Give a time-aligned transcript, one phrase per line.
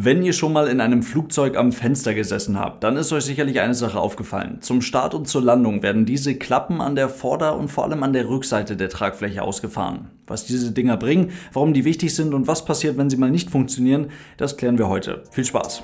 [0.00, 3.58] Wenn ihr schon mal in einem Flugzeug am Fenster gesessen habt, dann ist euch sicherlich
[3.58, 4.58] eine Sache aufgefallen.
[4.60, 8.12] Zum Start und zur Landung werden diese Klappen an der Vorder- und vor allem an
[8.12, 10.12] der Rückseite der Tragfläche ausgefahren.
[10.28, 13.50] Was diese Dinger bringen, warum die wichtig sind und was passiert, wenn sie mal nicht
[13.50, 15.24] funktionieren, das klären wir heute.
[15.32, 15.82] Viel Spaß!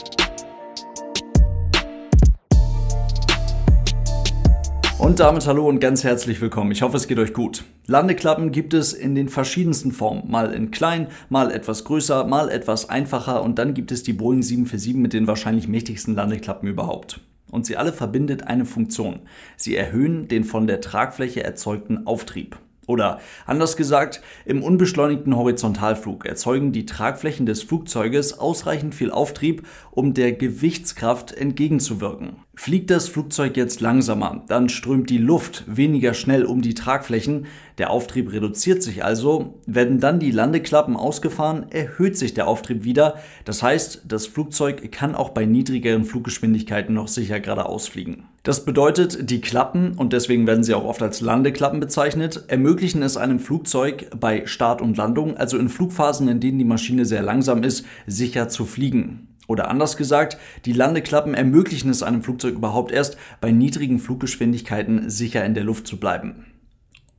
[5.05, 6.73] Und damit hallo und ganz herzlich willkommen.
[6.73, 7.65] Ich hoffe, es geht euch gut.
[7.87, 10.31] Landeklappen gibt es in den verschiedensten Formen.
[10.31, 14.43] Mal in klein, mal etwas größer, mal etwas einfacher und dann gibt es die Boeing
[14.43, 17.21] 747 mit den wahrscheinlich mächtigsten Landeklappen überhaupt.
[17.51, 19.21] Und sie alle verbindet eine Funktion.
[19.59, 22.57] Sie erhöhen den von der Tragfläche erzeugten Auftrieb.
[22.87, 30.15] Oder anders gesagt, im unbeschleunigten Horizontalflug erzeugen die Tragflächen des Flugzeuges ausreichend viel Auftrieb, um
[30.15, 32.37] der Gewichtskraft entgegenzuwirken.
[32.57, 37.47] Fliegt das Flugzeug jetzt langsamer, dann strömt die Luft weniger schnell um die Tragflächen,
[37.79, 43.17] der Auftrieb reduziert sich also, werden dann die Landeklappen ausgefahren, erhöht sich der Auftrieb wieder,
[43.45, 48.29] das heißt, das Flugzeug kann auch bei niedrigeren Fluggeschwindigkeiten noch sicher geradeaus fliegen.
[48.45, 53.17] Das bedeutet, die Klappen, und deswegen werden sie auch oft als Landeklappen bezeichnet, ermöglichen es
[53.17, 57.63] einem Flugzeug bei Start und Landung, also in Flugphasen, in denen die Maschine sehr langsam
[57.63, 59.29] ist, sicher zu fliegen.
[59.47, 65.45] Oder anders gesagt, die Landeklappen ermöglichen es einem Flugzeug überhaupt erst, bei niedrigen Fluggeschwindigkeiten sicher
[65.45, 66.47] in der Luft zu bleiben.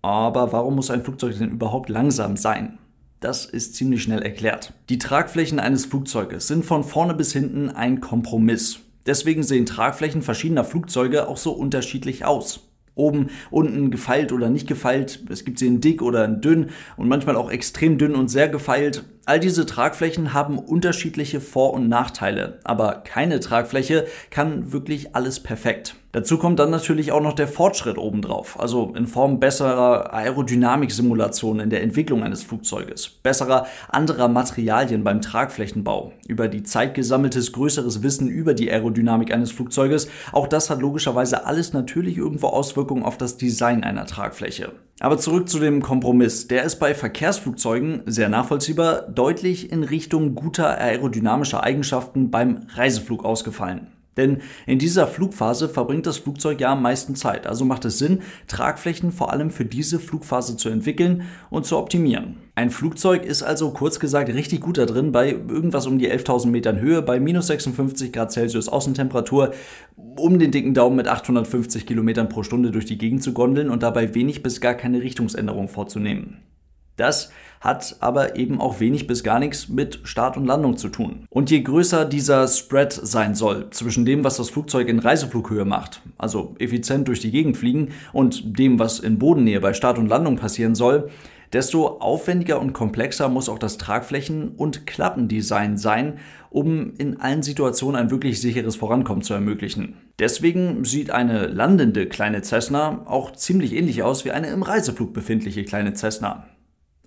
[0.05, 2.77] Aber warum muss ein Flugzeug denn überhaupt langsam sein?
[3.21, 4.71] Das ist ziemlich schnell erklärt.
[4.89, 8.81] Die Tragflächen eines Flugzeuges sind von vorne bis hinten ein Kompromiss.
[9.07, 15.25] Deswegen sehen Tragflächen verschiedener Flugzeuge auch so unterschiedlich aus oben, unten gefeilt oder nicht gefeilt.
[15.29, 18.47] Es gibt sie in dick oder in dünn und manchmal auch extrem dünn und sehr
[18.47, 19.05] gefeilt.
[19.27, 25.95] All diese Tragflächen haben unterschiedliche Vor- und Nachteile, aber keine Tragfläche kann wirklich alles perfekt.
[26.11, 31.69] Dazu kommt dann natürlich auch noch der Fortschritt obendrauf, also in Form besserer Aerodynamiksimulationen in
[31.71, 38.29] der Entwicklung eines Flugzeuges, besserer anderer Materialien beim Tragflächenbau, über die Zeit gesammeltes größeres Wissen
[38.29, 40.07] über die Aerodynamik eines Flugzeuges.
[40.31, 44.71] Auch das hat logischerweise alles natürlich irgendwo Auswirkungen auf das Design einer Tragfläche.
[44.99, 46.47] Aber zurück zu dem Kompromiss.
[46.47, 53.87] Der ist bei Verkehrsflugzeugen sehr nachvollziehbar deutlich in Richtung guter aerodynamischer Eigenschaften beim Reiseflug ausgefallen.
[54.17, 57.47] Denn in dieser Flugphase verbringt das Flugzeug ja am meisten Zeit.
[57.47, 62.37] Also macht es Sinn, Tragflächen vor allem für diese Flugphase zu entwickeln und zu optimieren.
[62.57, 66.47] Ein Flugzeug ist also kurz gesagt richtig gut da drin, bei irgendwas um die 11.000
[66.47, 69.51] Metern Höhe, bei minus 56 Grad Celsius Außentemperatur,
[69.97, 73.83] um den dicken Daumen mit 850 Kilometern pro Stunde durch die Gegend zu gondeln und
[73.83, 76.44] dabei wenig bis gar keine Richtungsänderung vorzunehmen.
[76.97, 77.31] Das
[77.65, 81.25] hat aber eben auch wenig bis gar nichts mit Start und Landung zu tun.
[81.29, 86.01] Und je größer dieser Spread sein soll zwischen dem, was das Flugzeug in Reiseflughöhe macht,
[86.17, 90.35] also effizient durch die Gegend fliegen, und dem, was in Bodennähe bei Start und Landung
[90.35, 91.09] passieren soll,
[91.53, 96.19] desto aufwendiger und komplexer muss auch das Tragflächen- und Klappendesign sein,
[96.49, 99.95] um in allen Situationen ein wirklich sicheres Vorankommen zu ermöglichen.
[100.19, 105.63] Deswegen sieht eine landende kleine Cessna auch ziemlich ähnlich aus wie eine im Reiseflug befindliche
[105.63, 106.45] kleine Cessna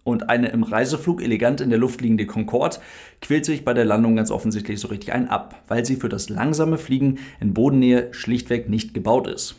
[0.08, 2.78] und eine im Reiseflug elegant in der Luft liegende Concorde
[3.20, 6.28] quält sich bei der Landung ganz offensichtlich so richtig ein ab, weil sie für das
[6.28, 9.56] langsame Fliegen in Bodennähe schlichtweg nicht gebaut ist.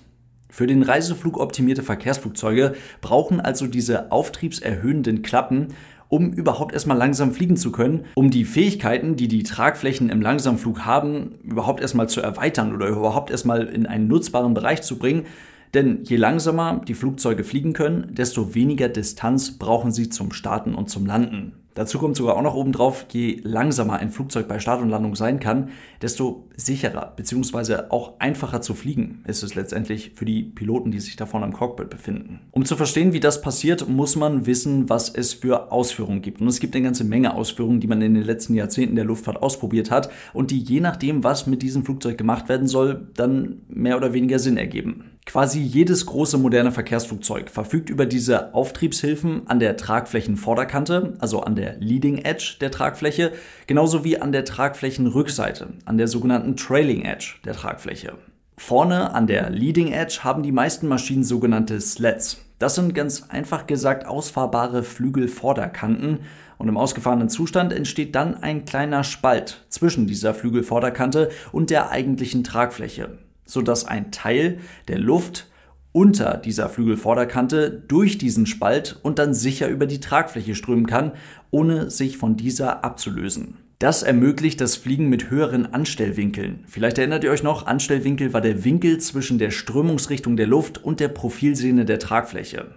[0.50, 5.68] Für den Reiseflug optimierte Verkehrsflugzeuge brauchen also diese auftriebserhöhenden Klappen,
[6.08, 10.86] um überhaupt erstmal langsam fliegen zu können, um die Fähigkeiten, die die Tragflächen im Langsamflug
[10.86, 15.28] haben, überhaupt erstmal zu erweitern oder überhaupt erstmal in einen nutzbaren Bereich zu bringen,
[15.74, 20.90] denn je langsamer die Flugzeuge fliegen können, desto weniger Distanz brauchen sie zum Starten und
[20.90, 21.54] zum Landen.
[21.76, 25.40] Dazu kommt sogar auch noch obendrauf, je langsamer ein Flugzeug bei Start und Landung sein
[25.40, 25.70] kann,
[26.02, 27.84] desto sicherer bzw.
[27.90, 31.54] auch einfacher zu fliegen ist es letztendlich für die Piloten, die sich da vorne im
[31.54, 32.42] Cockpit befinden.
[32.52, 36.42] Um zu verstehen, wie das passiert, muss man wissen, was es für Ausführungen gibt.
[36.42, 39.42] Und es gibt eine ganze Menge Ausführungen, die man in den letzten Jahrzehnten der Luftfahrt
[39.42, 43.96] ausprobiert hat und die je nachdem, was mit diesem Flugzeug gemacht werden soll, dann mehr
[43.96, 45.06] oder weniger Sinn ergeben.
[45.30, 51.76] Quasi jedes große moderne Verkehrsflugzeug verfügt über diese Auftriebshilfen an der Tragflächenvorderkante, also an der
[51.78, 53.34] Leading Edge der Tragfläche,
[53.68, 58.14] genauso wie an der Tragflächenrückseite, an der sogenannten Trailing Edge der Tragfläche.
[58.58, 62.44] Vorne an der Leading Edge haben die meisten Maschinen sogenannte Sleds.
[62.58, 66.22] Das sind ganz einfach gesagt ausfahrbare Flügelvorderkanten
[66.58, 72.44] und im ausgefahrenen Zustand entsteht dann ein kleiner Spalt zwischen dieser Flügelvorderkante und der eigentlichen
[72.44, 73.20] Tragfläche
[73.50, 75.48] sodass ein Teil der Luft
[75.92, 81.14] unter dieser Flügelvorderkante durch diesen Spalt und dann sicher über die Tragfläche strömen kann,
[81.50, 83.58] ohne sich von dieser abzulösen.
[83.80, 86.66] Das ermöglicht das Fliegen mit höheren Anstellwinkeln.
[86.68, 91.00] Vielleicht erinnert ihr euch noch, Anstellwinkel war der Winkel zwischen der Strömungsrichtung der Luft und
[91.00, 92.76] der Profilsehne der Tragfläche.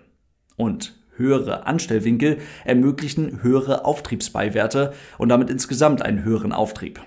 [0.57, 7.01] Und höhere Anstellwinkel ermöglichen höhere Auftriebsbeiwerte und damit insgesamt einen höheren Auftrieb.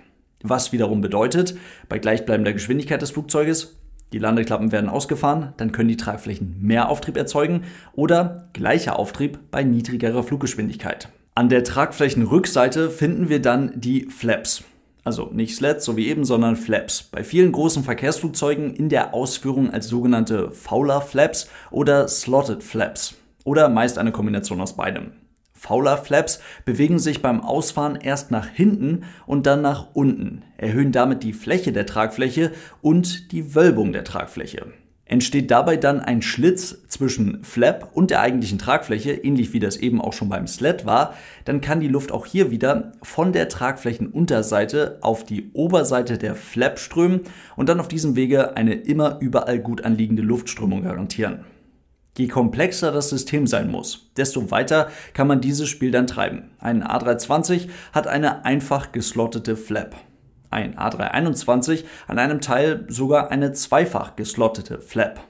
[0.48, 1.58] Was wiederum bedeutet,
[1.90, 3.80] bei gleichbleibender Geschwindigkeit des Flugzeuges,
[4.14, 7.64] die Landeklappen werden ausgefahren, dann können die Tragflächen mehr Auftrieb erzeugen
[7.94, 11.10] oder gleicher Auftrieb bei niedrigerer Fluggeschwindigkeit.
[11.34, 14.64] An der Tragflächenrückseite finden wir dann die Flaps.
[15.04, 17.10] Also nicht Slats, so wie eben, sondern Flaps.
[17.12, 23.16] Bei vielen großen Verkehrsflugzeugen in der Ausführung als sogenannte Fowler Flaps oder Slotted Flaps.
[23.44, 25.12] Oder meist eine Kombination aus beidem.
[25.56, 31.24] Fowler Flaps bewegen sich beim Ausfahren erst nach hinten und dann nach unten, erhöhen damit
[31.24, 34.68] die Fläche der Tragfläche und die Wölbung der Tragfläche.
[35.08, 40.02] Entsteht dabei dann ein Schlitz zwischen Flap und der eigentlichen Tragfläche, ähnlich wie das eben
[40.02, 41.14] auch schon beim Sled war,
[41.46, 46.80] dann kann die Luft auch hier wieder von der Tragflächenunterseite auf die Oberseite der Flap
[46.80, 47.22] strömen
[47.56, 51.46] und dann auf diesem Wege eine immer überall gut anliegende Luftströmung garantieren.
[52.18, 56.52] Je komplexer das System sein muss, desto weiter kann man dieses Spiel dann treiben.
[56.60, 59.96] Ein A320 hat eine einfach geslottete Flap
[60.56, 65.22] ein A321 an einem Teil sogar eine zweifach geslottete Flap.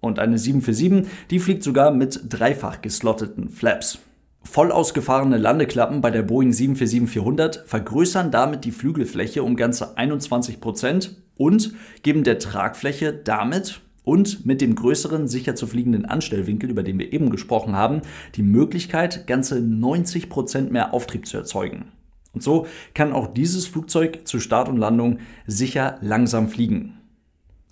[0.00, 3.98] Und eine 747, die fliegt sogar mit dreifach geslotteten Flaps.
[4.42, 11.72] Voll ausgefahrene Landeklappen bei der Boeing 747-400 vergrößern damit die Flügelfläche um ganze 21% und
[12.02, 17.12] geben der Tragfläche damit und mit dem größeren sicher zu fliegenden Anstellwinkel, über den wir
[17.12, 18.02] eben gesprochen haben,
[18.36, 21.86] die Möglichkeit, ganze 90% mehr Auftrieb zu erzeugen.
[22.32, 26.98] Und so kann auch dieses Flugzeug zu Start und Landung sicher langsam fliegen.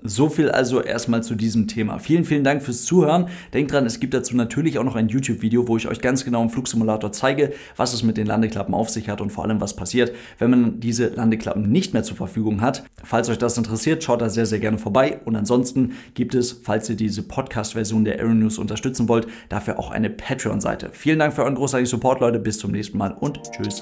[0.05, 1.99] So viel also erstmal zu diesem Thema.
[1.99, 3.29] Vielen, vielen Dank fürs Zuhören.
[3.55, 6.43] Denkt dran, es gibt dazu natürlich auch noch ein YouTube-Video, wo ich euch ganz genau
[6.43, 9.77] im Flugsimulator zeige, was es mit den Landeklappen auf sich hat und vor allem, was
[9.77, 12.85] passiert, wenn man diese Landeklappen nicht mehr zur Verfügung hat.
[13.05, 15.21] Falls euch das interessiert, schaut da sehr, sehr gerne vorbei.
[15.25, 19.91] Und ansonsten gibt es, falls ihr diese Podcast-Version der Aero News unterstützen wollt, dafür auch
[19.91, 20.91] eine Patreon-Seite.
[20.93, 22.39] Vielen Dank für euren großartigen Support, Leute.
[22.39, 23.81] Bis zum nächsten Mal und tschüss.